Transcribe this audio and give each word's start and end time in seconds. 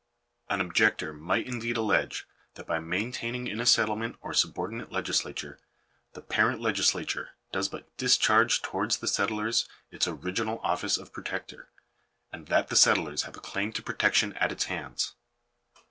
An 0.49 0.61
objector 0.61 1.13
might 1.13 1.45
indeed 1.45 1.77
allege, 1.77 2.25
that 2.55 2.65
by 2.65 2.79
maintaining 2.79 3.45
in 3.45 3.59
a 3.59 3.67
settlement 3.67 4.15
a 4.27 4.33
subordinate 4.33 4.91
legislature, 4.91 5.59
the 6.13 6.23
parent 6.23 6.59
legislature 6.59 7.33
does 7.51 7.69
but 7.69 7.95
discharge 7.97 8.63
towards 8.63 8.97
the 8.97 9.07
settlers 9.07 9.69
its 9.91 10.07
original 10.07 10.57
office 10.63 10.97
of 10.97 11.13
protector, 11.13 11.69
and 12.31 12.47
that 12.47 12.69
the 12.69 12.75
settlers 12.75 13.21
have 13.29 13.37
a 13.37 13.41
claim 13.41 13.71
to 13.73 13.83
protection 13.83 14.33
at 14.37 14.51
its 14.51 14.63
hands. 14.63 15.13